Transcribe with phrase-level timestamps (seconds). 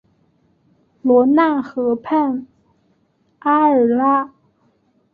[1.03, 2.47] 罗讷河畔
[3.37, 4.33] 阿尔拉。